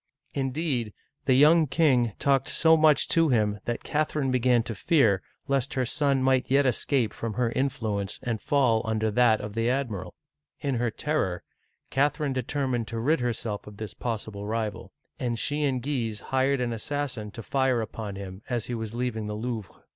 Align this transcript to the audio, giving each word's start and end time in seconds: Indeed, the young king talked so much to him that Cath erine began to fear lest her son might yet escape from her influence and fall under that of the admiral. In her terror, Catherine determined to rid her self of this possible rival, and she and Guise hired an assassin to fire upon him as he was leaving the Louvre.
Indeed, 0.33 0.93
the 1.25 1.35
young 1.35 1.67
king 1.67 2.13
talked 2.17 2.47
so 2.49 2.75
much 2.75 3.07
to 3.09 3.29
him 3.29 3.59
that 3.65 3.83
Cath 3.83 4.15
erine 4.15 4.31
began 4.31 4.63
to 4.63 4.73
fear 4.73 5.21
lest 5.47 5.75
her 5.75 5.85
son 5.85 6.23
might 6.23 6.49
yet 6.49 6.65
escape 6.65 7.13
from 7.13 7.35
her 7.35 7.51
influence 7.51 8.19
and 8.23 8.41
fall 8.41 8.81
under 8.83 9.11
that 9.11 9.41
of 9.41 9.53
the 9.53 9.69
admiral. 9.69 10.15
In 10.59 10.73
her 10.77 10.89
terror, 10.89 11.43
Catherine 11.91 12.33
determined 12.33 12.87
to 12.87 12.99
rid 12.99 13.19
her 13.19 13.31
self 13.31 13.67
of 13.67 13.77
this 13.77 13.93
possible 13.93 14.47
rival, 14.47 14.91
and 15.19 15.37
she 15.37 15.61
and 15.65 15.83
Guise 15.83 16.19
hired 16.19 16.61
an 16.61 16.73
assassin 16.73 17.29
to 17.33 17.43
fire 17.43 17.79
upon 17.79 18.15
him 18.15 18.41
as 18.49 18.65
he 18.65 18.73
was 18.73 18.95
leaving 18.95 19.27
the 19.27 19.35
Louvre. 19.35 19.83